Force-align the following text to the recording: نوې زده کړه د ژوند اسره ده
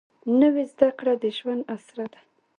نوې 0.39 0.63
زده 0.71 0.89
کړه 0.99 1.13
د 1.21 1.23
ژوند 1.37 1.61
اسره 1.75 2.05
ده 2.13 2.21